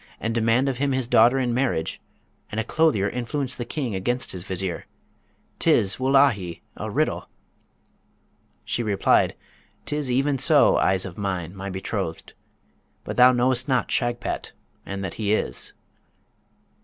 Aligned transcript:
and 0.19 0.33
demand 0.33 0.67
of 0.67 0.79
him 0.79 0.93
his 0.93 1.05
daughter 1.07 1.37
in 1.37 1.53
marriage! 1.53 2.01
and 2.51 2.59
a 2.59 2.63
clothier 2.63 3.07
influence 3.07 3.55
the 3.55 3.63
King 3.63 3.93
against 3.93 4.31
his 4.31 4.43
Vizier!' 4.43 4.87
tis, 5.59 5.99
wullahy! 5.99 6.63
a 6.75 6.89
riddle.' 6.89 7.29
She 8.65 8.81
replied, 8.81 9.35
''Tis 9.85 10.09
even 10.09 10.39
so, 10.39 10.77
eyes 10.77 11.05
of 11.05 11.19
mine, 11.19 11.55
my 11.55 11.69
betrothed! 11.69 12.33
but 13.03 13.15
thou 13.15 13.31
know'st 13.31 13.67
not 13.67 13.91
Shagpat, 13.91 14.53
and 14.87 15.03
that 15.03 15.13
he 15.21 15.33
is. 15.35 15.71